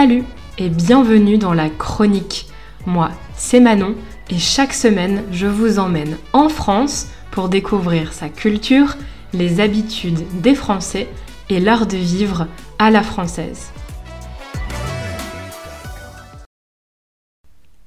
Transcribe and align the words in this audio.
Salut 0.00 0.22
et 0.58 0.68
bienvenue 0.68 1.38
dans 1.38 1.52
la 1.52 1.68
chronique. 1.68 2.46
Moi, 2.86 3.10
c'est 3.34 3.58
Manon 3.58 3.96
et 4.30 4.38
chaque 4.38 4.72
semaine, 4.72 5.24
je 5.32 5.48
vous 5.48 5.80
emmène 5.80 6.18
en 6.32 6.48
France 6.48 7.08
pour 7.32 7.48
découvrir 7.48 8.12
sa 8.12 8.28
culture, 8.28 8.94
les 9.32 9.58
habitudes 9.58 10.20
des 10.40 10.54
Français 10.54 11.08
et 11.50 11.58
l'art 11.58 11.88
de 11.88 11.96
vivre 11.96 12.46
à 12.78 12.92
la 12.92 13.02
française. 13.02 13.72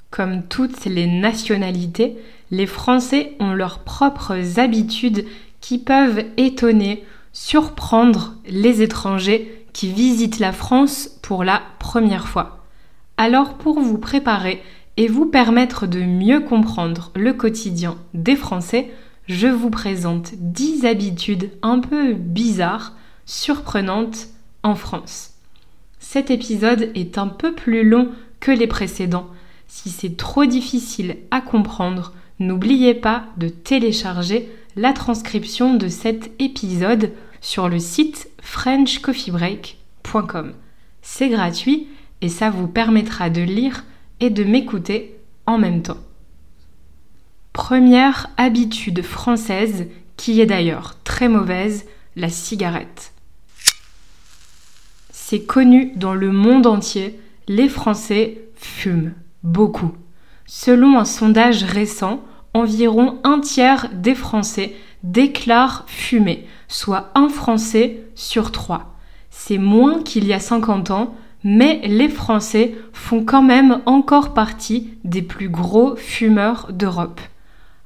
Comme 0.09 0.43
toutes 0.49 0.83
les 0.83 1.07
nationalités, 1.07 2.17
les 2.51 2.67
Français 2.67 3.37
ont 3.39 3.53
leurs 3.53 3.79
propres 3.79 4.59
habitudes 4.59 5.25
qui 5.61 5.77
peuvent 5.77 6.25
étonner, 6.35 7.05
surprendre 7.31 8.35
les 8.49 8.81
étrangers 8.81 9.60
qui 9.73 9.91
visitent 9.91 10.39
la 10.39 10.53
France 10.53 11.19
pour 11.21 11.43
la 11.43 11.61
première 11.79 12.27
fois. 12.27 12.65
Alors 13.17 13.55
pour 13.55 13.79
vous 13.79 13.97
préparer 13.97 14.61
et 14.97 15.07
vous 15.07 15.25
permettre 15.25 15.87
de 15.87 16.01
mieux 16.01 16.41
comprendre 16.41 17.11
le 17.15 17.33
quotidien 17.33 17.97
des 18.13 18.35
Français, 18.35 18.91
je 19.27 19.47
vous 19.47 19.69
présente 19.69 20.31
10 20.35 20.85
habitudes 20.85 21.51
un 21.61 21.79
peu 21.79 22.13
bizarres, 22.13 22.93
surprenantes 23.25 24.27
en 24.63 24.75
France. 24.75 25.31
Cet 25.99 26.31
épisode 26.31 26.91
est 26.95 27.17
un 27.17 27.27
peu 27.27 27.53
plus 27.53 27.87
long 27.87 28.09
que 28.39 28.51
les 28.51 28.67
précédents. 28.67 29.27
Si 29.67 29.89
c'est 29.89 30.17
trop 30.17 30.45
difficile 30.45 31.17
à 31.29 31.39
comprendre, 31.39 32.13
n'oubliez 32.39 32.93
pas 32.93 33.25
de 33.37 33.47
télécharger 33.47 34.49
la 34.75 34.93
transcription 34.93 35.75
de 35.75 35.87
cet 35.87 36.31
épisode 36.39 37.11
sur 37.41 37.67
le 37.67 37.79
site 37.79 38.29
frenchcoffeebreak.com. 38.41 40.53
C'est 41.01 41.29
gratuit 41.29 41.87
et 42.21 42.29
ça 42.29 42.49
vous 42.49 42.67
permettra 42.67 43.29
de 43.29 43.41
lire 43.41 43.83
et 44.19 44.29
de 44.29 44.43
m'écouter 44.43 45.17
en 45.45 45.57
même 45.57 45.81
temps. 45.81 45.97
Première 47.53 48.29
habitude 48.37 49.01
française, 49.01 49.87
qui 50.15 50.39
est 50.39 50.45
d'ailleurs 50.45 50.95
très 51.03 51.27
mauvaise, 51.27 51.85
la 52.15 52.29
cigarette. 52.29 53.13
C'est 55.09 55.41
connu 55.41 55.91
dans 55.95 56.13
le 56.13 56.31
monde 56.31 56.67
entier, 56.67 57.19
les 57.47 57.67
Français 57.67 58.41
fument 58.55 59.13
beaucoup. 59.43 59.91
Selon 60.45 60.99
un 60.99 61.05
sondage 61.05 61.63
récent, 61.63 62.23
environ 62.53 63.19
un 63.23 63.39
tiers 63.39 63.89
des 63.93 64.15
Français 64.15 64.75
déclarent 65.03 65.83
fumer, 65.87 66.47
soit 66.71 67.11
un 67.15 67.29
Français 67.29 68.01
sur 68.15 68.51
trois. 68.51 68.95
C'est 69.29 69.57
moins 69.57 70.01
qu'il 70.01 70.25
y 70.25 70.33
a 70.33 70.39
50 70.39 70.89
ans, 70.91 71.13
mais 71.43 71.81
les 71.83 72.09
Français 72.09 72.75
font 72.93 73.23
quand 73.23 73.41
même 73.41 73.81
encore 73.85 74.33
partie 74.33 74.93
des 75.03 75.21
plus 75.21 75.49
gros 75.49 75.95
fumeurs 75.95 76.67
d'Europe. 76.71 77.19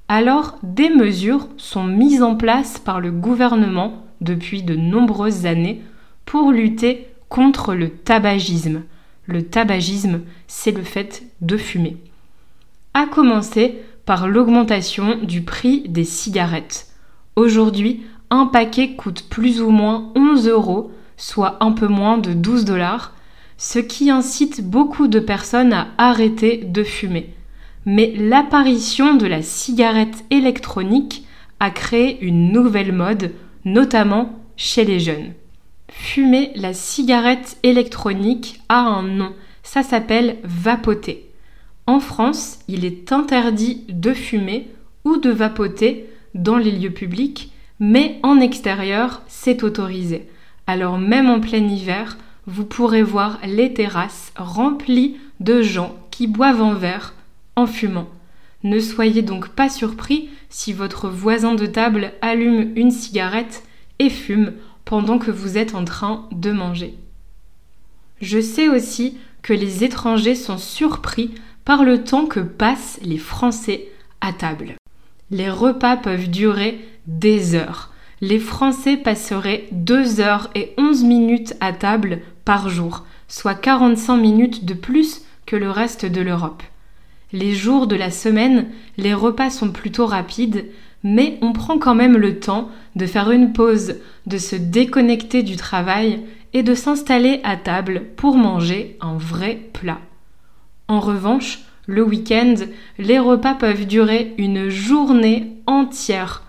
Alors, 0.08 0.58
des 0.62 0.90
mesures 0.90 1.48
sont 1.58 1.84
mises 1.84 2.22
en 2.22 2.36
place 2.36 2.78
par 2.78 3.00
le 3.00 3.12
gouvernement 3.12 4.06
depuis 4.22 4.62
de 4.62 4.76
nombreuses 4.76 5.46
années 5.46 5.82
pour 6.26 6.52
lutter 6.52 7.08
contre 7.28 7.74
le 7.74 7.90
tabagisme. 7.90 8.84
Le 9.26 9.44
tabagisme, 9.44 10.22
c'est 10.48 10.72
le 10.72 10.84
fait 10.84 11.24
de 11.42 11.58
fumer. 11.58 11.98
A 12.94 13.08
commencer 13.08 13.82
par 14.06 14.28
l'augmentation 14.28 15.18
du 15.24 15.42
prix 15.42 15.90
des 15.90 16.04
cigarettes. 16.04 16.88
Aujourd'hui, 17.36 18.06
un 18.30 18.48
paquet 18.48 18.96
coûte 18.96 19.24
plus 19.30 19.62
ou 19.62 19.70
moins 19.70 20.12
11 20.16 20.48
euros, 20.48 20.92
soit 21.18 21.58
un 21.64 21.72
peu 21.72 21.88
moins 21.88 22.18
de 22.18 22.34
12 22.34 22.66
dollars, 22.66 23.14
ce 23.58 23.80
qui 23.80 24.10
incite 24.10 24.68
beaucoup 24.68 25.08
de 25.08 25.20
personnes 25.20 25.74
à 25.74 25.88
arrêter 25.98 26.58
de 26.58 26.84
fumer. 26.84 27.34
Mais 27.86 28.14
l'apparition 28.18 29.16
de 29.16 29.28
la 29.28 29.42
cigarette 29.42 30.26
électronique 30.32 31.26
a 31.60 31.70
créé 31.70 32.20
une 32.22 32.52
nouvelle 32.52 32.92
mode, 32.92 33.32
notamment 33.64 34.40
chez 34.58 34.84
les 34.84 35.00
jeunes. 35.00 35.34
Fumer 35.90 36.52
la 36.56 36.74
cigarette 36.74 37.58
électronique 37.64 38.62
a 38.70 38.80
un 38.80 39.04
nom, 39.04 39.34
ça 39.64 39.84
s'appelle 39.84 40.38
vapoter. 40.44 41.30
En 41.88 42.00
France, 42.00 42.60
il 42.68 42.84
est 42.84 43.12
interdit 43.12 43.84
de 43.88 44.14
fumer 44.14 44.72
ou 45.04 45.18
de 45.18 45.30
vapoter 45.30 46.10
dans 46.34 46.58
les 46.58 46.72
lieux 46.72 46.92
publics, 46.92 47.54
mais 47.80 48.20
en 48.24 48.40
extérieur, 48.40 49.22
c'est 49.28 49.64
autorisé. 49.64 50.30
Alors 50.68 50.98
même 50.98 51.30
en 51.30 51.40
plein 51.40 51.68
hiver, 51.68 52.18
vous 52.48 52.66
pourrez 52.66 53.04
voir 53.04 53.40
les 53.46 53.74
terrasses 53.74 54.32
remplies 54.38 55.18
de 55.40 55.62
gens 55.62 55.96
qui 56.12 56.28
boivent 56.28 56.62
en 56.62 56.74
verre 56.74 57.14
en 57.56 57.68
fumant. 57.68 58.08
Ne 58.64 58.80
soyez 58.80 59.22
donc 59.22 59.50
pas 59.50 59.70
surpris 59.70 60.30
si 60.50 60.74
votre 60.74 61.10
voisin 61.10 61.56
de 61.56 61.66
table 61.66 62.14
allume 62.22 62.72
une 62.76 62.92
cigarette 62.92 63.64
et 64.00 64.10
fume 64.10 64.54
pendant 64.86 65.20
que 65.20 65.32
vous 65.32 65.58
êtes 65.58 65.76
en 65.76 65.86
train 65.86 66.28
de 66.32 66.52
manger. 66.52 66.98
Je 68.22 68.40
sais 68.40 68.70
aussi 68.70 69.18
que 69.42 69.54
les 69.54 69.84
étrangers 69.84 70.36
sont 70.36 70.58
surpris 70.58 71.36
par 71.66 71.84
le 71.84 72.04
temps 72.04 72.26
que 72.26 72.40
passent 72.40 73.00
les 73.04 73.18
Français 73.18 73.88
à 74.22 74.34
table. 74.34 74.76
Les 75.36 75.50
repas 75.50 75.98
peuvent 75.98 76.30
durer 76.30 76.80
des 77.08 77.56
heures. 77.56 77.92
Les 78.22 78.40
Français 78.40 78.96
passeraient 78.96 79.66
2 79.74 80.22
heures 80.22 80.50
et 80.56 80.74
11 80.78 81.04
minutes 81.04 81.56
à 81.60 81.74
table 81.74 82.22
par 82.46 82.70
jour, 82.70 83.04
soit 83.28 83.54
45 83.54 84.16
minutes 84.16 84.64
de 84.64 84.74
plus 84.74 85.24
que 85.46 85.58
le 85.58 85.70
reste 85.70 86.06
de 86.06 86.22
l'Europe. 86.22 86.64
Les 87.34 87.54
jours 87.54 87.86
de 87.86 87.98
la 87.98 88.12
semaine, 88.12 88.68
les 88.96 89.14
repas 89.14 89.50
sont 89.50 89.74
plutôt 89.74 90.06
rapides, 90.06 90.68
mais 91.04 91.38
on 91.42 91.52
prend 91.52 91.80
quand 91.80 91.96
même 91.96 92.16
le 92.16 92.40
temps 92.40 92.70
de 92.96 93.06
faire 93.06 93.30
une 93.30 93.52
pause, 93.52 93.96
de 94.28 94.38
se 94.38 94.56
déconnecter 94.56 95.44
du 95.44 95.58
travail 95.58 96.22
et 96.54 96.64
de 96.64 96.76
s'installer 96.76 97.42
à 97.44 97.58
table 97.58 98.04
pour 98.16 98.38
manger 98.38 98.98
un 99.02 99.18
vrai 99.18 99.60
plat. 99.74 100.00
En 100.88 101.02
revanche, 101.02 101.60
le 101.88 102.04
week-end, 102.04 102.56
les 102.98 103.20
repas 103.20 103.54
peuvent 103.54 103.86
durer 103.86 104.34
une 104.38 104.70
journée 104.70 105.54
entière. 105.68 106.44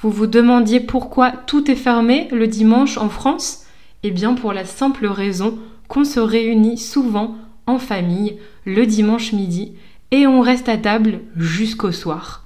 Vous 0.00 0.10
vous 0.10 0.26
demandiez 0.26 0.80
pourquoi 0.80 1.30
tout 1.30 1.70
est 1.70 1.76
fermé 1.76 2.28
le 2.32 2.46
dimanche 2.46 2.98
en 2.98 3.08
France? 3.08 3.64
Eh 4.02 4.10
bien 4.10 4.34
pour 4.34 4.52
la 4.52 4.64
simple 4.64 5.06
raison 5.06 5.58
qu'on 5.88 6.04
se 6.04 6.20
réunit 6.20 6.78
souvent 6.78 7.36
en 7.66 7.78
famille 7.78 8.36
le 8.64 8.84
dimanche 8.84 9.32
midi 9.32 9.72
et 10.10 10.26
on 10.26 10.40
reste 10.40 10.68
à 10.68 10.76
table 10.76 11.20
jusqu'au 11.36 11.92
soir. 11.92 12.44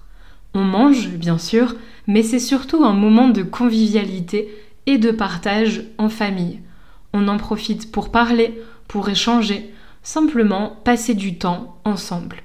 On 0.54 0.62
mange, 0.62 1.08
bien 1.08 1.38
sûr, 1.38 1.74
mais 2.06 2.22
c'est 2.22 2.38
surtout 2.38 2.84
un 2.84 2.92
moment 2.92 3.28
de 3.28 3.42
convivialité 3.42 4.48
et 4.86 4.98
de 4.98 5.10
partage 5.10 5.82
en 5.98 6.08
famille. 6.08 6.60
On 7.12 7.28
en 7.28 7.38
profite 7.38 7.90
pour 7.90 8.10
parler, 8.10 8.60
pour 8.86 9.08
échanger, 9.08 9.72
simplement 10.06 10.76
passer 10.84 11.14
du 11.14 11.34
temps 11.34 11.80
ensemble. 11.84 12.36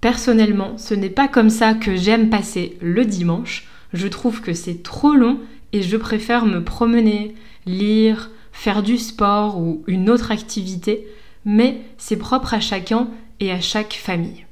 Personnellement, 0.00 0.78
ce 0.78 0.94
n'est 0.94 1.10
pas 1.10 1.26
comme 1.26 1.50
ça 1.50 1.74
que 1.74 1.96
j'aime 1.96 2.30
passer 2.30 2.78
le 2.80 3.04
dimanche. 3.04 3.66
Je 3.92 4.06
trouve 4.06 4.40
que 4.40 4.52
c'est 4.52 4.84
trop 4.84 5.12
long 5.12 5.40
et 5.72 5.82
je 5.82 5.96
préfère 5.96 6.46
me 6.46 6.62
promener, 6.62 7.34
lire, 7.66 8.30
faire 8.52 8.84
du 8.84 8.96
sport 8.96 9.60
ou 9.60 9.82
une 9.88 10.08
autre 10.08 10.30
activité, 10.30 11.08
mais 11.44 11.80
c'est 11.98 12.16
propre 12.16 12.54
à 12.54 12.60
chacun 12.60 13.08
et 13.40 13.50
à 13.50 13.60
chaque 13.60 13.94
famille. 13.94 14.46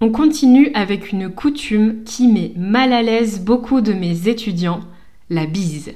On 0.00 0.12
continue 0.12 0.70
avec 0.74 1.10
une 1.10 1.28
coutume 1.28 2.04
qui 2.04 2.28
met 2.28 2.52
mal 2.56 2.92
à 2.92 3.02
l'aise 3.02 3.40
beaucoup 3.40 3.80
de 3.80 3.92
mes 3.92 4.28
étudiants, 4.28 4.82
la 5.28 5.44
bise. 5.46 5.90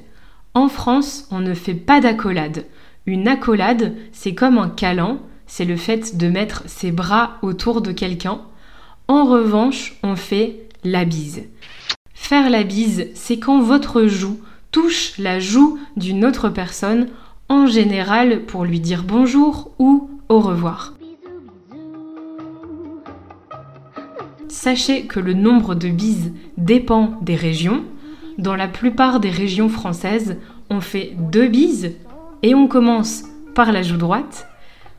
En 0.55 0.67
France, 0.67 1.29
on 1.31 1.39
ne 1.39 1.55
fait 1.55 1.75
pas 1.75 2.01
d'accolade. 2.01 2.65
Une 3.07 3.29
accolade, 3.29 3.95
c'est 4.11 4.35
comme 4.35 4.59
un 4.59 4.71
câlin, 4.71 5.21
c'est 5.47 5.65
le 5.65 5.77
fait 5.77 6.17
de 6.17 6.29
mettre 6.29 6.65
ses 6.67 6.91
bras 6.91 7.39
autour 7.43 7.81
de 7.81 7.93
quelqu'un. 7.93 8.41
En 9.09 9.25
revanche, 9.25 9.97
on 10.03 10.17
fait 10.17 10.67
la 10.85 11.05
bise. 11.05 11.43
Faire 12.15 12.51
la 12.51 12.63
bise, 12.63 13.09
c'est 13.15 13.39
quand 13.39 13.61
votre 13.61 14.07
joue 14.07 14.41
touche 14.71 15.19
la 15.19 15.39
joue 15.39 15.79
d'une 15.97 16.25
autre 16.25 16.49
personne 16.49 17.09
en 17.49 17.67
général 17.67 18.45
pour 18.45 18.65
lui 18.65 18.81
dire 18.81 19.05
bonjour 19.05 19.71
ou 19.79 20.11
au 20.29 20.41
revoir. 20.41 20.95
Sachez 24.49 25.05
que 25.07 25.21
le 25.21 25.35
nombre 25.35 25.75
de 25.75 25.89
bises 25.89 26.33
dépend 26.57 27.19
des 27.21 27.37
régions. 27.37 27.85
Dans 28.39 28.57
la 28.57 28.67
plupart 28.67 29.21
des 29.21 29.31
régions 29.31 29.69
françaises, 29.69 30.39
on 30.71 30.81
fait 30.81 31.15
deux 31.19 31.49
bises 31.49 31.93
et 32.43 32.55
on 32.55 32.67
commence 32.67 33.25
par 33.55 33.71
la 33.71 33.83
joue 33.83 33.97
droite, 33.97 34.49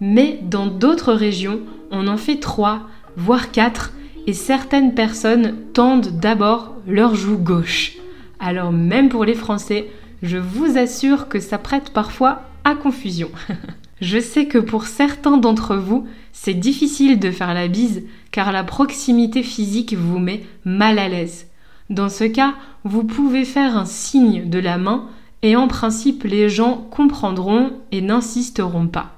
mais 0.02 0.40
dans 0.44 0.68
d'autres 0.68 1.14
régions, 1.14 1.60
on 1.92 2.08
en 2.08 2.18
fait 2.18 2.38
trois, 2.38 2.82
voire 3.16 3.52
quatre, 3.52 3.94
et 4.28 4.34
certaines 4.34 4.94
personnes 4.94 5.56
tendent 5.74 6.20
d'abord 6.20 6.76
leur 6.88 7.16
joue 7.16 7.38
gauche. 7.38 7.94
Alors 8.40 8.72
même 8.72 9.10
pour 9.10 9.26
les 9.26 9.36
Français, 9.36 9.88
je 10.24 10.38
vous 10.38 10.78
assure 10.78 11.28
que 11.28 11.40
ça 11.40 11.58
prête 11.58 11.92
parfois 11.92 12.42
à 12.64 12.76
confusion. 12.76 13.30
Je 14.02 14.20
sais 14.20 14.48
que 14.48 14.58
pour 14.58 14.88
certains 14.88 15.38
d'entre 15.38 15.78
vous, 15.78 16.06
c'est 16.34 16.54
difficile 16.54 17.18
de 17.18 17.32
faire 17.32 17.54
la 17.54 17.70
bise 17.70 18.04
car 18.32 18.52
la 18.52 18.66
proximité 18.66 19.42
physique 19.42 19.94
vous 19.94 20.20
met 20.20 20.44
mal 20.66 21.00
à 21.00 21.08
l'aise. 21.08 21.48
Dans 21.90 22.10
ce 22.10 22.26
cas, 22.26 22.56
vous 22.84 23.06
pouvez 23.06 23.46
faire 23.46 23.78
un 23.78 23.86
signe 23.86 24.50
de 24.50 24.60
la 24.60 24.78
main 24.78 25.08
et 25.44 25.56
en 25.56 25.70
principe 25.70 26.24
les 26.24 26.50
gens 26.50 26.86
comprendront 26.92 27.72
et 27.94 28.02
n'insisteront 28.02 28.88
pas. 28.88 29.15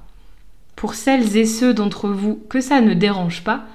Pour 0.78 0.94
celles 0.94 1.36
et 1.36 1.48
ceux 1.48 1.74
d'entre 1.74 2.08
vous 2.08 2.40
que 2.50 2.62
ça 2.62 2.82
ne 2.82 2.94
dérange 2.94 3.44
pas, 3.44 3.66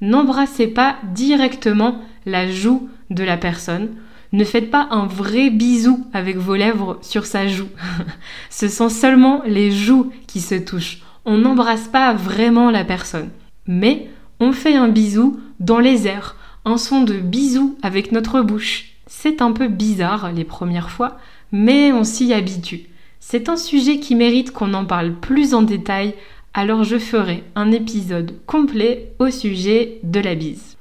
n'embrassez 0.00 0.68
pas 0.68 0.96
directement 1.12 2.00
la 2.24 2.48
joue 2.48 2.88
de 3.10 3.24
la 3.24 3.36
personne. 3.36 3.88
Ne 4.32 4.44
faites 4.44 4.70
pas 4.70 4.86
un 4.92 5.06
vrai 5.06 5.50
bisou 5.50 6.06
avec 6.12 6.36
vos 6.36 6.54
lèvres 6.54 6.98
sur 7.02 7.26
sa 7.26 7.48
joue. 7.48 7.68
Ce 8.48 8.68
sont 8.68 8.88
seulement 8.88 9.42
les 9.44 9.72
joues 9.72 10.12
qui 10.28 10.40
se 10.40 10.54
touchent. 10.54 11.02
On 11.24 11.36
n'embrasse 11.36 11.88
pas 11.88 12.14
vraiment 12.14 12.70
la 12.70 12.84
personne. 12.84 13.30
Mais 13.66 14.08
on 14.38 14.52
fait 14.52 14.76
un 14.76 14.88
bisou 14.88 15.40
dans 15.58 15.80
les 15.80 16.06
airs, 16.06 16.36
un 16.64 16.76
son 16.76 17.02
de 17.02 17.14
bisou 17.14 17.76
avec 17.82 18.12
notre 18.12 18.40
bouche. 18.40 18.94
C'est 19.08 19.42
un 19.42 19.50
peu 19.50 19.66
bizarre 19.66 20.30
les 20.30 20.44
premières 20.44 20.90
fois, 20.90 21.18
mais 21.50 21.92
on 21.92 22.04
s'y 22.04 22.32
habitue. 22.32 22.86
C'est 23.18 23.48
un 23.48 23.56
sujet 23.56 23.98
qui 23.98 24.14
mérite 24.14 24.52
qu'on 24.52 24.74
en 24.74 24.84
parle 24.84 25.14
plus 25.14 25.54
en 25.54 25.62
détail, 25.62 26.14
alors 26.54 26.84
je 26.84 26.98
ferai 26.98 27.44
un 27.54 27.72
épisode 27.72 28.34
complet 28.46 29.12
au 29.18 29.30
sujet 29.30 30.00
de 30.02 30.20
la 30.20 30.34
bise. 30.34 30.76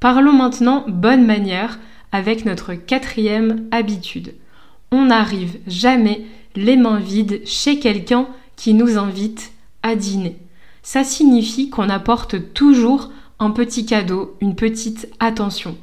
Parlons 0.00 0.32
maintenant 0.32 0.84
bonne 0.86 1.24
manière 1.24 1.78
avec 2.12 2.44
notre 2.44 2.74
quatrième 2.74 3.64
habitude. 3.70 4.34
On 4.90 5.06
n'arrive 5.06 5.58
jamais 5.66 6.26
les 6.54 6.76
mains 6.76 6.98
vides 6.98 7.40
chez 7.46 7.78
quelqu'un 7.78 8.28
qui 8.56 8.74
nous 8.74 8.98
invite 8.98 9.52
à 9.82 9.96
dîner. 9.96 10.36
Ça 10.82 11.04
signifie 11.04 11.70
qu'on 11.70 11.88
apporte 11.88 12.52
toujours 12.52 13.10
un 13.38 13.50
petit 13.50 13.86
cadeau, 13.86 14.36
une 14.40 14.54
petite 14.54 15.08
attention. 15.20 15.76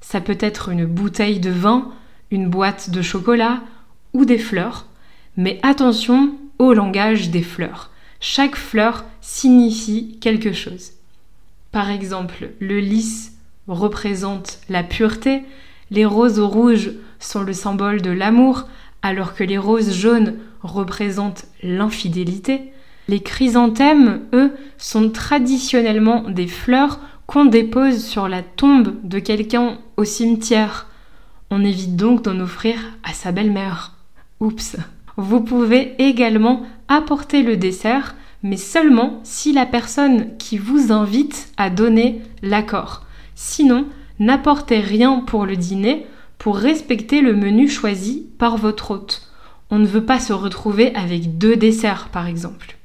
Ça 0.00 0.20
peut 0.20 0.38
être 0.40 0.68
une 0.68 0.86
bouteille 0.86 1.40
de 1.40 1.50
vin, 1.50 1.90
une 2.30 2.48
boîte 2.48 2.90
de 2.90 3.02
chocolat 3.02 3.60
ou 4.12 4.24
des 4.24 4.38
fleurs. 4.38 4.86
Mais 5.36 5.58
attention 5.62 6.34
au 6.58 6.72
langage 6.72 7.30
des 7.30 7.42
fleurs. 7.42 7.90
Chaque 8.26 8.56
fleur 8.56 9.04
signifie 9.20 10.16
quelque 10.18 10.54
chose. 10.54 10.92
Par 11.72 11.90
exemple, 11.90 12.52
le 12.58 12.80
lys 12.80 13.32
représente 13.68 14.60
la 14.70 14.82
pureté, 14.82 15.42
les 15.90 16.06
roses 16.06 16.40
rouges 16.40 16.92
sont 17.20 17.42
le 17.42 17.52
symbole 17.52 18.00
de 18.00 18.10
l'amour, 18.10 18.66
alors 19.02 19.34
que 19.34 19.44
les 19.44 19.58
roses 19.58 19.92
jaunes 19.94 20.38
représentent 20.62 21.44
l'infidélité. 21.62 22.72
Les 23.08 23.20
chrysanthèmes, 23.20 24.22
eux, 24.32 24.54
sont 24.78 25.10
traditionnellement 25.10 26.22
des 26.22 26.46
fleurs 26.46 27.00
qu'on 27.26 27.44
dépose 27.44 28.02
sur 28.02 28.26
la 28.26 28.42
tombe 28.42 28.94
de 29.04 29.18
quelqu'un 29.18 29.76
au 29.98 30.04
cimetière. 30.04 30.86
On 31.50 31.62
évite 31.62 31.94
donc 31.94 32.22
d'en 32.22 32.40
offrir 32.40 32.78
à 33.02 33.12
sa 33.12 33.32
belle-mère. 33.32 33.92
Oups. 34.40 34.78
Vous 35.16 35.40
pouvez 35.40 35.94
également 35.98 36.62
apporter 36.88 37.42
le 37.42 37.56
dessert, 37.56 38.14
mais 38.42 38.56
seulement 38.56 39.20
si 39.22 39.52
la 39.52 39.66
personne 39.66 40.36
qui 40.38 40.58
vous 40.58 40.92
invite 40.92 41.52
a 41.56 41.70
donné 41.70 42.20
l'accord. 42.42 43.02
Sinon, 43.34 43.86
n'apportez 44.18 44.80
rien 44.80 45.20
pour 45.20 45.46
le 45.46 45.56
dîner 45.56 46.06
pour 46.38 46.56
respecter 46.56 47.20
le 47.20 47.34
menu 47.34 47.68
choisi 47.68 48.26
par 48.38 48.56
votre 48.56 48.90
hôte. 48.90 49.30
On 49.70 49.78
ne 49.78 49.86
veut 49.86 50.04
pas 50.04 50.20
se 50.20 50.32
retrouver 50.32 50.94
avec 50.94 51.38
deux 51.38 51.56
desserts, 51.56 52.08
par 52.12 52.26
exemple. 52.26 52.76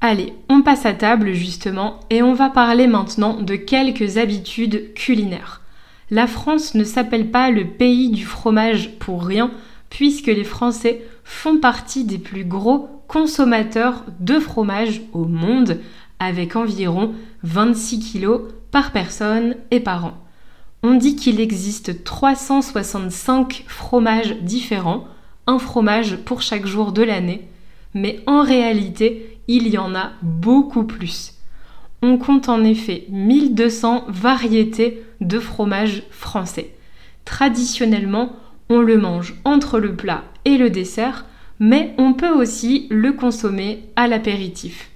Allez, 0.00 0.32
on 0.48 0.62
passe 0.62 0.86
à 0.86 0.92
table 0.92 1.32
justement 1.32 2.00
et 2.10 2.22
on 2.22 2.34
va 2.34 2.50
parler 2.50 2.86
maintenant 2.86 3.40
de 3.40 3.56
quelques 3.56 4.16
habitudes 4.16 4.94
culinaires. 4.94 5.62
La 6.10 6.26
France 6.26 6.74
ne 6.74 6.84
s'appelle 6.84 7.30
pas 7.30 7.50
le 7.50 7.66
pays 7.66 8.10
du 8.10 8.24
fromage 8.24 8.98
pour 8.98 9.24
rien, 9.24 9.50
puisque 9.94 10.26
les 10.26 10.42
Français 10.42 11.02
font 11.22 11.58
partie 11.58 12.02
des 12.02 12.18
plus 12.18 12.44
gros 12.44 12.88
consommateurs 13.06 14.02
de 14.18 14.40
fromage 14.40 15.02
au 15.12 15.24
monde, 15.24 15.78
avec 16.18 16.56
environ 16.56 17.14
26 17.44 18.00
kg 18.00 18.40
par 18.72 18.90
personne 18.90 19.54
et 19.70 19.78
par 19.78 20.06
an. 20.06 20.14
On 20.82 20.94
dit 20.94 21.14
qu'il 21.14 21.38
existe 21.38 22.02
365 22.02 23.66
fromages 23.68 24.36
différents, 24.40 25.06
un 25.46 25.60
fromage 25.60 26.16
pour 26.16 26.42
chaque 26.42 26.66
jour 26.66 26.90
de 26.90 27.04
l'année, 27.04 27.48
mais 27.94 28.18
en 28.26 28.42
réalité, 28.42 29.38
il 29.46 29.68
y 29.68 29.78
en 29.78 29.94
a 29.94 30.10
beaucoup 30.22 30.82
plus. 30.82 31.34
On 32.02 32.18
compte 32.18 32.48
en 32.48 32.64
effet 32.64 33.04
1200 33.10 34.06
variétés 34.08 35.04
de 35.20 35.38
fromage 35.38 36.02
français. 36.10 36.74
Traditionnellement, 37.24 38.32
on 38.68 38.80
le 38.80 38.98
mange 38.98 39.34
entre 39.44 39.78
le 39.78 39.94
plat 39.94 40.24
et 40.44 40.56
le 40.56 40.70
dessert, 40.70 41.26
mais 41.58 41.94
on 41.98 42.14
peut 42.14 42.32
aussi 42.32 42.86
le 42.90 43.12
consommer 43.12 43.84
à 43.96 44.08
l'apéritif. 44.08 44.90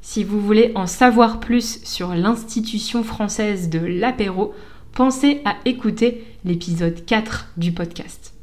Si 0.00 0.22
vous 0.22 0.40
voulez 0.40 0.70
en 0.76 0.86
savoir 0.86 1.40
plus 1.40 1.82
sur 1.84 2.14
l'institution 2.14 3.02
française 3.02 3.68
de 3.68 3.80
l'apéro, 3.80 4.54
pensez 4.92 5.40
à 5.44 5.56
écouter 5.64 6.24
l'épisode 6.44 7.04
4 7.04 7.48
du 7.56 7.72
podcast. 7.72 8.34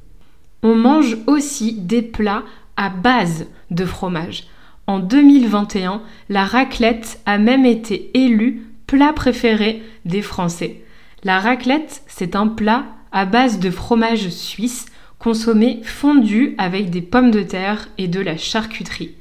On 0.62 0.76
mange 0.76 1.18
aussi 1.26 1.74
des 1.74 2.02
plats 2.02 2.44
à 2.76 2.90
base 2.90 3.48
de 3.72 3.86
fromage. 3.86 4.46
En 4.88 5.00
2021, 5.00 6.02
la 6.30 6.44
raclette 6.44 7.22
a 7.26 7.38
même 7.38 7.66
été 7.66 8.12
élue 8.14 8.64
plat 8.86 9.14
préféré 9.14 9.82
des 10.06 10.22
Français. 10.22 10.84
La 11.24 11.40
raclette, 11.40 12.04
c'est 12.08 12.36
un 12.36 12.48
plat 12.48 12.86
à 13.14 13.26
base 13.26 13.60
de 13.60 13.70
fromage 13.70 14.28
suisse 14.30 14.88
consommé 15.20 15.80
fondu 15.84 16.56
avec 16.58 16.90
des 16.90 17.02
pommes 17.02 17.32
de 17.32 17.44
terre 17.44 17.88
et 17.98 18.10
de 18.10 18.20
la 18.20 18.36
charcuterie. 18.36 19.16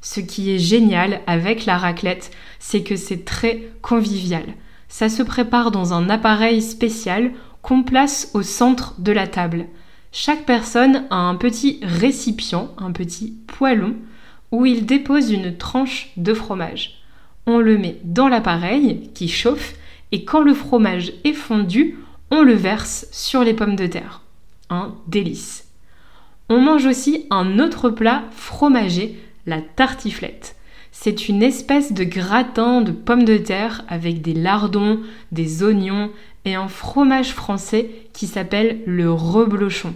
Ce 0.00 0.18
qui 0.20 0.50
est 0.50 0.58
génial 0.58 1.20
avec 1.26 1.64
la 1.64 1.78
raclette, 1.78 2.30
c'est 2.58 2.82
que 2.82 2.96
c'est 2.96 3.24
très 3.24 3.68
convivial. 3.80 4.44
Ça 4.88 5.08
se 5.08 5.22
prépare 5.22 5.70
dans 5.70 5.94
un 5.94 6.10
appareil 6.10 6.60
spécial 6.60 7.30
qu'on 7.62 7.82
place 7.82 8.30
au 8.34 8.42
centre 8.42 8.94
de 8.98 9.12
la 9.12 9.26
table. 9.26 9.66
Chaque 10.10 10.44
personne 10.44 11.04
a 11.10 11.16
un 11.16 11.34
petit 11.36 11.80
récipient, 11.82 12.74
un 12.78 12.92
petit 12.92 13.34
poêlon, 13.46 13.94
où 14.52 14.66
il 14.66 14.86
dépose 14.86 15.30
une 15.30 15.56
tranche 15.56 16.10
de 16.16 16.34
fromage. 16.34 17.02
On 17.46 17.58
le 17.58 17.76
met 17.76 17.98
dans 18.04 18.28
l'appareil 18.28 19.10
qui 19.14 19.28
chauffe 19.28 19.74
et 20.12 20.24
quand 20.24 20.40
le 20.40 20.54
fromage 20.54 21.12
est 21.24 21.32
fondu, 21.32 21.98
on 22.30 22.42
le 22.42 22.54
verse 22.54 23.06
sur 23.12 23.44
les 23.44 23.54
pommes 23.54 23.76
de 23.76 23.86
terre. 23.86 24.22
Un 24.70 24.94
délice. 25.06 25.68
On 26.48 26.60
mange 26.60 26.86
aussi 26.86 27.26
un 27.30 27.58
autre 27.58 27.90
plat 27.90 28.24
fromager, 28.32 29.18
la 29.46 29.60
tartiflette. 29.60 30.56
C'est 30.92 31.28
une 31.28 31.42
espèce 31.42 31.92
de 31.92 32.04
gratin 32.04 32.80
de 32.80 32.92
pommes 32.92 33.24
de 33.24 33.36
terre 33.36 33.84
avec 33.88 34.22
des 34.22 34.34
lardons, 34.34 35.00
des 35.32 35.62
oignons 35.62 36.10
et 36.44 36.54
un 36.54 36.68
fromage 36.68 37.32
français 37.32 37.90
qui 38.12 38.26
s'appelle 38.26 38.80
le 38.86 39.10
reblochon. 39.10 39.94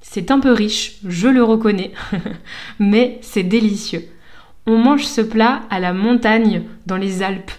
C'est 0.00 0.30
un 0.30 0.40
peu 0.40 0.52
riche, 0.52 0.96
je 1.06 1.28
le 1.28 1.42
reconnais, 1.42 1.92
mais 2.78 3.18
c'est 3.22 3.42
délicieux. 3.42 4.04
On 4.66 4.78
mange 4.78 5.04
ce 5.04 5.20
plat 5.20 5.62
à 5.70 5.80
la 5.80 5.92
montagne 5.92 6.62
dans 6.86 6.96
les 6.96 7.22
Alpes, 7.22 7.50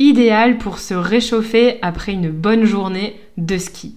idéal 0.00 0.58
pour 0.58 0.78
se 0.78 0.94
réchauffer 0.94 1.78
après 1.82 2.12
une 2.12 2.30
bonne 2.30 2.64
journée 2.64 3.20
de 3.36 3.58
ski. 3.58 3.94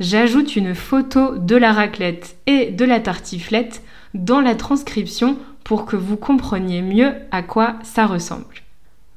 J'ajoute 0.00 0.56
une 0.56 0.74
photo 0.74 1.38
de 1.38 1.54
la 1.54 1.72
raclette 1.72 2.36
et 2.46 2.66
de 2.66 2.84
la 2.84 2.98
tartiflette 2.98 3.82
dans 4.12 4.40
la 4.40 4.56
transcription 4.56 5.38
pour 5.62 5.86
que 5.86 5.96
vous 5.96 6.16
compreniez 6.16 6.82
mieux 6.82 7.12
à 7.30 7.42
quoi 7.42 7.76
ça 7.84 8.04
ressemble. 8.04 8.62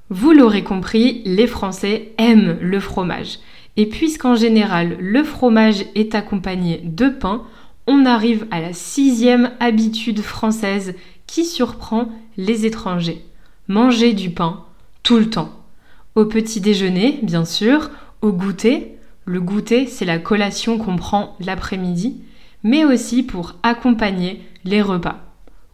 Vous 0.09 0.31
l'aurez 0.31 0.63
compris, 0.63 1.23
les 1.25 1.47
Français 1.47 2.13
aiment 2.19 2.57
le 2.61 2.79
fromage. 2.79 3.39
Et 3.75 3.87
puisqu'en 3.87 4.35
général 4.35 4.95
le 4.99 5.23
fromage 5.23 5.85
est 5.95 6.13
accompagné 6.13 6.81
de 6.83 7.09
pain, 7.09 7.43
on 7.87 8.05
arrive 8.05 8.45
à 8.51 8.61
la 8.61 8.73
sixième 8.73 9.51
habitude 9.59 10.21
française 10.21 10.93
qui 11.25 11.45
surprend 11.45 12.09
les 12.37 12.65
étrangers. 12.65 13.25
Manger 13.67 14.13
du 14.13 14.29
pain 14.29 14.63
tout 15.01 15.17
le 15.17 15.29
temps. 15.29 15.66
Au 16.17 16.25
petit 16.25 16.61
déjeuner, 16.61 17.19
bien 17.21 17.45
sûr, 17.45 17.91
au 18.23 18.31
goûter. 18.31 18.97
Le 19.25 19.39
goûter, 19.39 19.85
c'est 19.85 20.03
la 20.03 20.17
collation 20.17 20.79
qu'on 20.79 20.95
prend 20.95 21.35
l'après-midi, 21.39 22.23
mais 22.63 22.85
aussi 22.85 23.21
pour 23.21 23.53
accompagner 23.61 24.41
les 24.65 24.81
repas. 24.81 25.19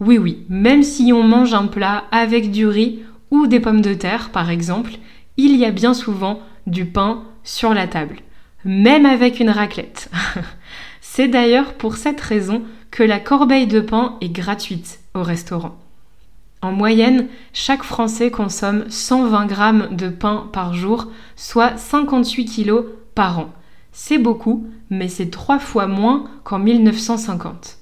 Oui, 0.01 0.17
oui, 0.17 0.43
même 0.49 0.83
si 0.83 1.13
on 1.13 1.23
mange 1.23 1.53
un 1.53 1.67
plat 1.67 2.03
avec 2.11 2.51
du 2.51 2.67
riz 2.67 3.03
ou 3.31 3.47
des 3.47 3.61
pommes 3.61 3.79
de 3.79 3.93
terre, 3.93 4.31
par 4.31 4.49
exemple, 4.49 4.91
il 5.37 5.55
y 5.55 5.63
a 5.63 5.71
bien 5.71 5.93
souvent 5.93 6.41
du 6.67 6.83
pain 6.87 7.23
sur 7.45 7.73
la 7.73 7.87
table, 7.87 8.17
même 8.65 9.05
avec 9.05 9.39
une 9.39 9.49
raclette. 9.49 10.11
C'est 10.99 11.29
d'ailleurs 11.29 11.75
pour 11.75 11.95
cette 11.95 12.19
raison 12.19 12.63
que 12.91 13.03
la 13.03 13.21
corbeille 13.21 13.67
de 13.67 13.79
pain 13.79 14.17
est 14.19 14.27
gratuite 14.27 14.99
au 15.13 15.23
restaurant. 15.23 15.82
En 16.63 16.71
moyenne, 16.71 17.27
chaque 17.51 17.83
Français 17.83 18.31
consomme 18.31 18.85
120 18.87 19.47
grammes 19.47 19.89
de 19.91 20.07
pain 20.07 20.49
par 20.53 20.73
jour, 20.73 21.09
soit 21.35 21.75
58 21.75 22.45
kilos 22.45 22.85
par 23.15 23.37
an. 23.37 23.49
C'est 23.91 24.17
beaucoup, 24.17 24.65
mais 24.89 25.09
c'est 25.09 25.29
trois 25.29 25.59
fois 25.59 25.87
moins 25.87 26.23
qu'en 26.45 26.59
1950. 26.59 27.79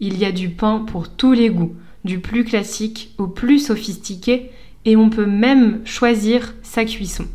Il 0.00 0.16
y 0.16 0.24
a 0.24 0.32
du 0.32 0.48
pain 0.48 0.78
pour 0.78 1.10
tous 1.10 1.34
les 1.34 1.50
goûts, 1.50 1.74
du 2.04 2.20
plus 2.20 2.44
classique 2.44 3.14
au 3.18 3.26
plus 3.26 3.58
sophistiqué, 3.58 4.50
et 4.86 4.96
on 4.96 5.10
peut 5.10 5.26
même 5.26 5.82
choisir 5.84 6.54
sa 6.62 6.86
cuisson. 6.86 7.26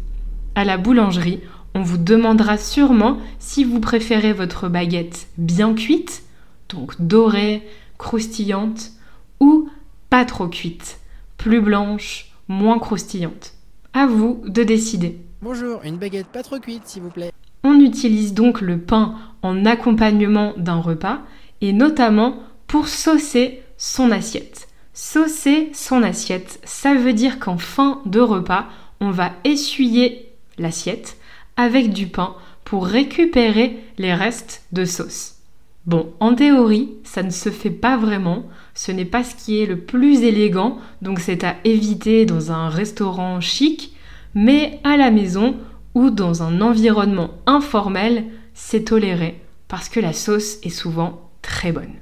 À 0.56 0.66
la 0.66 0.80
boulangerie, 0.80 1.42
on 1.76 1.84
vous 1.84 2.00
demandera 2.00 2.58
sûrement 2.58 3.20
si 3.38 3.64
vous 3.66 3.82
préférez 3.82 4.34
votre 4.34 4.68
baguette 4.68 5.28
bien 5.38 5.76
cuite, 5.76 6.24
donc 6.70 7.00
dorée, 7.00 7.62
croustillante, 8.00 8.80
ou 8.80 9.00
pas 10.12 10.25
trop 10.25 10.50
cuite, 10.50 11.00
plus 11.38 11.62
blanche, 11.62 12.32
moins 12.50 12.80
croustillante. 12.80 13.53
À 13.94 14.06
vous 14.08 14.44
de 14.46 14.62
décider. 14.62 15.18
Bonjour, 15.41 15.80
une 15.86 15.98
baguette 15.98 16.27
pas 16.27 16.44
trop 16.44 16.60
cuite, 16.60 16.86
s'il 16.86 17.01
vous 17.01 17.10
plaît. 17.10 17.32
On 17.63 17.80
utilise 17.80 18.34
donc 18.34 18.60
le 18.60 18.77
pain 18.77 19.15
en 19.41 19.65
accompagnement 19.65 20.53
d'un 20.58 20.82
repas 20.82 21.22
et 21.62 21.72
notamment 21.72 22.44
pour 22.68 22.89
saucer 22.89 23.63
son 23.77 24.12
assiette. 24.12 24.68
Saucer 24.94 25.70
son 25.74 26.03
assiette, 26.03 26.60
ça 26.65 26.94
veut 26.94 27.13
dire 27.13 27.39
qu'en 27.39 27.58
fin 27.58 28.01
de 28.06 28.20
repas, 28.20 28.65
on 29.00 29.12
va 29.12 29.32
essuyer 29.46 30.30
l'assiette 30.58 31.15
avec 31.56 31.94
du 31.94 32.08
pain 32.08 32.36
pour 32.65 32.86
récupérer 32.86 33.82
les 33.98 34.13
restes 34.13 34.65
de 34.74 34.84
sauce. 34.84 35.41
Bon, 35.88 36.14
en 36.20 36.36
théorie, 36.36 36.90
ça 37.04 37.24
ne 37.24 37.32
se 37.32 37.50
fait 37.50 37.72
pas 37.72 37.98
vraiment, 37.98 38.46
ce 38.76 38.92
n'est 38.92 39.06
pas 39.06 39.24
ce 39.24 39.36
qui 39.36 39.62
est 39.62 39.66
le 39.66 39.80
plus 39.80 40.22
élégant, 40.22 40.78
donc 41.02 41.20
c'est 41.20 41.44
à 41.44 41.56
éviter 41.64 42.26
dans 42.26 42.52
un 42.52 42.70
restaurant 42.70 43.42
chic, 43.42 43.96
mais 44.36 44.80
à 44.84 44.96
la 44.96 45.10
maison 45.10 45.56
ou 45.96 46.12
dans 46.12 46.44
un 46.44 46.62
environnement 46.62 47.32
informel, 47.48 48.26
c'est 48.54 48.86
toléré 48.86 49.42
parce 49.68 49.90
que 49.90 50.00
la 50.00 50.14
sauce 50.14 50.58
est 50.64 50.70
souvent 50.70 51.30
très 51.42 51.72
bonne. 51.72 51.96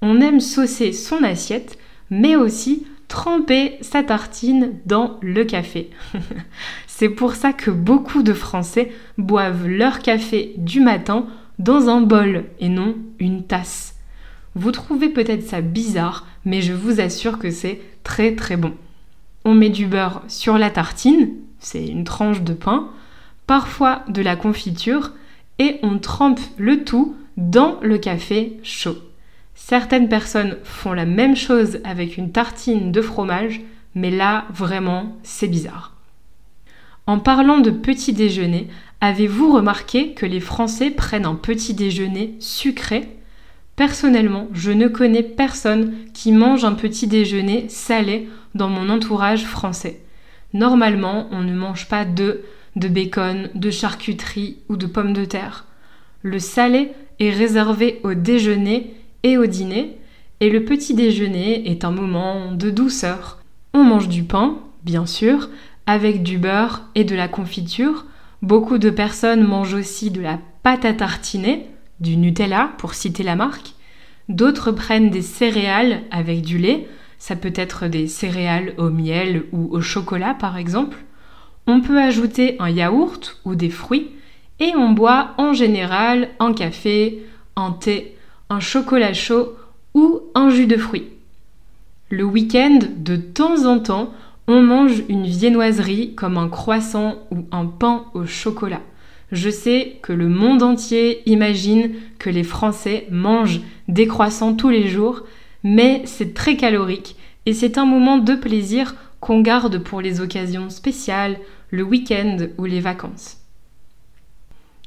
On 0.00 0.20
aime 0.20 0.40
saucer 0.40 0.92
son 0.92 1.22
assiette, 1.22 1.76
mais 2.08 2.36
aussi 2.36 2.86
tremper 3.08 3.76
sa 3.80 4.02
tartine 4.02 4.78
dans 4.86 5.18
le 5.20 5.44
café. 5.44 5.90
c'est 6.86 7.08
pour 7.08 7.34
ça 7.34 7.52
que 7.52 7.70
beaucoup 7.70 8.22
de 8.22 8.32
Français 8.32 8.92
boivent 9.18 9.66
leur 9.66 9.98
café 9.98 10.54
du 10.56 10.80
matin 10.80 11.26
dans 11.60 11.90
un 11.90 12.00
bol 12.00 12.46
et 12.58 12.70
non 12.70 12.96
une 13.18 13.44
tasse. 13.44 13.94
Vous 14.54 14.72
trouvez 14.72 15.10
peut-être 15.10 15.46
ça 15.46 15.60
bizarre, 15.60 16.26
mais 16.44 16.62
je 16.62 16.72
vous 16.72 17.00
assure 17.00 17.38
que 17.38 17.50
c'est 17.50 17.80
très 18.02 18.34
très 18.34 18.56
bon. 18.56 18.72
On 19.44 19.54
met 19.54 19.68
du 19.68 19.86
beurre 19.86 20.22
sur 20.26 20.56
la 20.56 20.70
tartine, 20.70 21.28
c'est 21.58 21.86
une 21.86 22.04
tranche 22.04 22.40
de 22.40 22.54
pain, 22.54 22.88
parfois 23.46 24.02
de 24.08 24.22
la 24.22 24.36
confiture, 24.36 25.12
et 25.58 25.78
on 25.82 25.98
trempe 25.98 26.40
le 26.56 26.82
tout 26.82 27.14
dans 27.36 27.78
le 27.82 27.98
café 27.98 28.58
chaud. 28.62 28.96
Certaines 29.54 30.08
personnes 30.08 30.56
font 30.64 30.94
la 30.94 31.04
même 31.04 31.36
chose 31.36 31.80
avec 31.84 32.16
une 32.16 32.32
tartine 32.32 32.90
de 32.90 33.02
fromage, 33.02 33.60
mais 33.94 34.10
là, 34.10 34.46
vraiment, 34.50 35.16
c'est 35.22 35.48
bizarre. 35.48 35.94
En 37.06 37.18
parlant 37.18 37.58
de 37.58 37.70
petit 37.70 38.14
déjeuner, 38.14 38.68
Avez-vous 39.02 39.50
remarqué 39.50 40.12
que 40.12 40.26
les 40.26 40.40
Français 40.40 40.90
prennent 40.90 41.24
un 41.24 41.34
petit 41.34 41.72
déjeuner 41.72 42.34
sucré? 42.38 43.08
Personnellement, 43.74 44.48
je 44.52 44.72
ne 44.72 44.88
connais 44.88 45.22
personne 45.22 45.94
qui 46.12 46.32
mange 46.32 46.66
un 46.66 46.74
petit 46.74 47.06
déjeuner 47.06 47.66
salé 47.70 48.28
dans 48.54 48.68
mon 48.68 48.90
entourage 48.90 49.44
français. 49.44 50.02
Normalement, 50.52 51.28
on 51.30 51.40
ne 51.40 51.54
mange 51.54 51.88
pas 51.88 52.04
d'œufs, 52.04 52.40
de 52.76 52.88
bacon, 52.88 53.48
de 53.54 53.70
charcuterie 53.70 54.58
ou 54.68 54.76
de 54.76 54.86
pommes 54.86 55.14
de 55.14 55.24
terre. 55.24 55.64
Le 56.20 56.38
salé 56.38 56.90
est 57.20 57.30
réservé 57.30 58.00
au 58.02 58.12
déjeuner 58.12 58.94
et 59.22 59.38
au 59.38 59.46
dîner, 59.46 59.96
et 60.40 60.50
le 60.50 60.66
petit 60.66 60.92
déjeuner 60.92 61.70
est 61.70 61.86
un 61.86 61.90
moment 61.90 62.52
de 62.52 62.68
douceur. 62.68 63.38
On 63.72 63.82
mange 63.82 64.08
du 64.08 64.24
pain, 64.24 64.58
bien 64.84 65.06
sûr, 65.06 65.48
avec 65.86 66.22
du 66.22 66.36
beurre 66.36 66.82
et 66.94 67.04
de 67.04 67.16
la 67.16 67.28
confiture, 67.28 68.04
Beaucoup 68.42 68.78
de 68.78 68.88
personnes 68.88 69.44
mangent 69.44 69.74
aussi 69.74 70.10
de 70.10 70.22
la 70.22 70.38
pâte 70.62 70.86
à 70.86 70.94
tartiner, 70.94 71.68
du 72.00 72.16
Nutella 72.16 72.72
pour 72.78 72.94
citer 72.94 73.22
la 73.22 73.36
marque. 73.36 73.74
D'autres 74.30 74.72
prennent 74.72 75.10
des 75.10 75.22
céréales 75.22 76.02
avec 76.10 76.40
du 76.40 76.56
lait, 76.56 76.88
ça 77.18 77.36
peut 77.36 77.52
être 77.54 77.86
des 77.86 78.08
céréales 78.08 78.72
au 78.78 78.88
miel 78.88 79.44
ou 79.52 79.68
au 79.70 79.82
chocolat 79.82 80.32
par 80.32 80.56
exemple. 80.56 80.96
On 81.66 81.82
peut 81.82 82.00
ajouter 82.00 82.56
un 82.60 82.70
yaourt 82.70 83.38
ou 83.44 83.54
des 83.54 83.68
fruits 83.68 84.10
et 84.58 84.72
on 84.74 84.90
boit 84.90 85.34
en 85.36 85.52
général 85.52 86.30
un 86.38 86.54
café, 86.54 87.22
un 87.56 87.72
thé, 87.72 88.16
un 88.48 88.60
chocolat 88.60 89.12
chaud 89.12 89.54
ou 89.92 90.22
un 90.34 90.48
jus 90.48 90.66
de 90.66 90.78
fruits. 90.78 91.08
Le 92.08 92.24
week-end, 92.24 92.78
de 92.96 93.16
temps 93.16 93.66
en 93.66 93.78
temps, 93.78 94.12
on 94.46 94.62
mange 94.62 95.02
une 95.08 95.26
viennoiserie 95.26 96.14
comme 96.14 96.36
un 96.36 96.48
croissant 96.48 97.16
ou 97.30 97.46
un 97.52 97.66
pain 97.66 98.06
au 98.14 98.26
chocolat. 98.26 98.82
Je 99.32 99.50
sais 99.50 99.98
que 100.02 100.12
le 100.12 100.28
monde 100.28 100.62
entier 100.62 101.22
imagine 101.30 101.92
que 102.18 102.30
les 102.30 102.42
Français 102.42 103.06
mangent 103.10 103.60
des 103.86 104.06
croissants 104.06 104.54
tous 104.54 104.70
les 104.70 104.88
jours, 104.88 105.22
mais 105.62 106.02
c'est 106.04 106.34
très 106.34 106.56
calorique 106.56 107.16
et 107.46 107.52
c'est 107.52 107.78
un 107.78 107.84
moment 107.84 108.18
de 108.18 108.34
plaisir 108.34 108.94
qu'on 109.20 109.40
garde 109.40 109.78
pour 109.78 110.00
les 110.00 110.20
occasions 110.20 110.70
spéciales, 110.70 111.38
le 111.70 111.82
week-end 111.82 112.38
ou 112.58 112.64
les 112.64 112.80
vacances. 112.80 113.36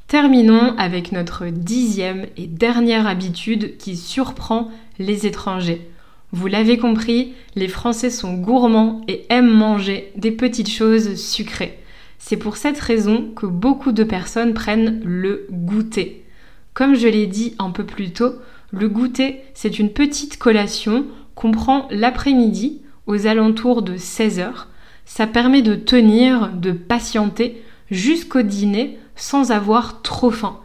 Terminons 0.08 0.76
avec 0.78 1.12
notre 1.12 1.48
dixième 1.48 2.28
et 2.38 2.48
dernière 2.48 3.08
habitude 3.08 3.78
qui 3.78 3.96
surprend 3.96 4.70
les 5.00 5.26
étrangers. 5.26 5.90
Vous 6.34 6.48
l'avez 6.48 6.80
compris, 6.80 7.34
les 7.56 7.68
Français 7.68 8.10
sont 8.10 8.34
gourmands 8.34 9.02
et 9.08 9.24
aiment 9.30 9.54
manger 9.54 10.12
des 10.16 10.32
petites 10.32 10.70
choses 10.70 11.14
sucrées. 11.14 11.78
C'est 12.18 12.38
pour 12.38 12.58
cette 12.58 12.80
raison 12.80 13.30
que 13.36 13.46
beaucoup 13.46 13.92
de 13.92 14.04
personnes 14.04 14.56
prennent 14.56 15.00
le 15.06 15.46
goûter. 15.52 16.26
Comme 16.74 16.96
je 16.96 17.08
l'ai 17.08 17.28
dit 17.28 17.54
un 17.60 17.70
peu 17.70 17.86
plus 17.86 18.14
tôt, 18.14 18.34
le 18.72 18.90
goûter, 18.90 19.42
c'est 19.54 19.78
une 19.78 19.92
petite 19.92 20.40
collation 20.40 21.06
qu'on 21.36 21.52
prend 21.52 21.88
l'après-midi 21.92 22.82
aux 23.06 23.28
alentours 23.28 23.84
de 23.84 23.96
16 23.96 24.40
heures. 24.40 24.70
Ça 25.06 25.28
permet 25.28 25.62
de 25.62 25.76
tenir, 25.76 26.50
de 26.50 26.72
patienter 26.72 27.62
jusqu'au 27.92 28.42
dîner 28.42 28.98
sans 29.16 29.52
avoir 29.52 30.02
trop 30.02 30.32
faim. 30.32 30.58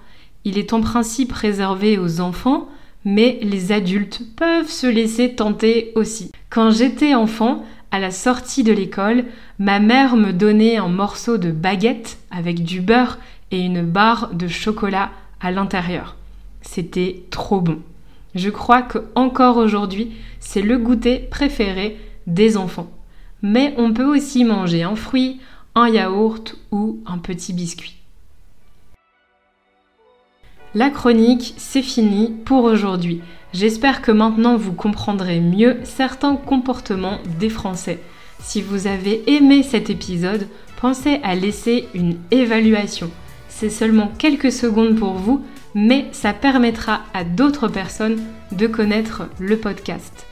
Il 0.46 0.56
est 0.56 0.72
en 0.72 0.80
principe 0.80 1.32
réservé 1.32 1.98
aux 1.98 2.22
enfants, 2.22 2.68
mais 3.08 3.38
les 3.40 3.72
adultes 3.72 4.20
peuvent 4.36 4.68
se 4.68 4.86
laisser 4.86 5.34
tenter 5.34 5.92
aussi. 5.94 6.30
Quand 6.50 6.70
j'étais 6.70 7.14
enfant, 7.14 7.64
à 7.90 7.98
la 7.98 8.10
sortie 8.10 8.64
de 8.64 8.72
l'école, 8.72 9.24
ma 9.58 9.80
mère 9.80 10.14
me 10.14 10.30
donnait 10.30 10.76
un 10.76 10.88
morceau 10.88 11.38
de 11.38 11.50
baguette 11.50 12.18
avec 12.30 12.62
du 12.62 12.82
beurre 12.82 13.18
et 13.50 13.60
une 13.60 13.80
barre 13.80 14.34
de 14.34 14.46
chocolat 14.46 15.10
à 15.40 15.50
l'intérieur. 15.50 16.16
C'était 16.60 17.22
trop 17.30 17.62
bon. 17.62 17.78
Je 18.34 18.50
crois 18.50 18.82
que 18.82 18.98
encore 19.14 19.56
aujourd'hui, 19.56 20.12
c'est 20.38 20.60
le 20.60 20.76
goûter 20.76 21.16
préféré 21.30 21.96
des 22.26 22.58
enfants. 22.58 22.90
Mais 23.40 23.72
on 23.78 23.94
peut 23.94 24.04
aussi 24.04 24.44
manger 24.44 24.82
un 24.82 24.96
fruit, 24.96 25.40
un 25.74 25.88
yaourt 25.88 26.58
ou 26.72 27.00
un 27.06 27.16
petit 27.16 27.54
biscuit. 27.54 27.98
La 30.75 30.90
chronique, 30.90 31.54
c'est 31.56 31.82
fini 31.82 32.30
pour 32.44 32.64
aujourd'hui. 32.64 33.22
J'espère 33.54 34.02
que 34.02 34.12
maintenant 34.12 34.58
vous 34.58 34.75
comprendrez 34.75 35.40
mieux 35.40 35.78
certains 35.84 36.37
comportements 36.37 37.20
des 37.40 37.48
Français. 37.48 38.00
Si 38.40 38.60
vous 38.60 38.87
avez 38.87 39.22
aimé 39.34 39.62
cet 39.62 39.88
épisode, 39.88 40.46
pensez 40.78 41.20
à 41.22 41.34
laisser 41.34 41.88
une 41.94 42.18
évaluation. 42.30 43.10
C'est 43.48 43.70
seulement 43.70 44.12
quelques 44.18 44.52
secondes 44.52 44.96
pour 44.96 45.14
vous, 45.14 45.42
mais 45.75 46.06
ça 46.12 46.34
permettra 46.34 47.00
à 47.14 47.25
d'autres 47.25 47.68
personnes 47.68 48.20
de 48.52 48.66
connaître 48.66 49.22
le 49.38 49.56
podcast. 49.56 50.26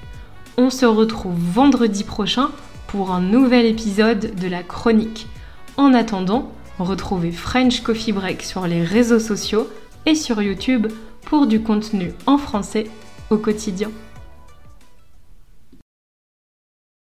On 0.58 0.68
se 0.68 0.84
retrouve 0.84 1.38
vendredi 1.38 2.04
prochain 2.04 2.50
pour 2.88 3.10
un 3.10 3.22
nouvel 3.22 3.64
épisode 3.64 4.34
de 4.34 4.48
la 4.48 4.62
chronique. 4.62 5.28
En 5.78 5.94
attendant, 5.94 6.52
retrouvez 6.78 7.32
French 7.32 7.80
Coffee 7.80 8.12
Break 8.12 8.42
sur 8.42 8.66
les 8.66 8.84
réseaux 8.84 9.18
sociaux 9.18 9.66
et 10.06 10.14
sur 10.14 10.40
YouTube 10.40 10.86
pour 11.22 11.46
du 11.46 11.60
contenu 11.60 12.12
en 12.26 12.38
français 12.38 12.86
au 13.30 13.36
quotidien. 13.36 13.90